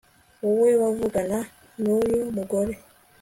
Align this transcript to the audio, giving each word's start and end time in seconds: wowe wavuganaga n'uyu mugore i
wowe 0.43 0.69
wavuganaga 0.81 1.39
n'uyu 1.81 2.19
mugore 2.35 2.73
i 2.77 2.79